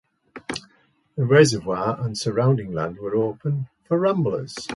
[1.15, 4.55] The reservoir and surrounding land are open for ramblers.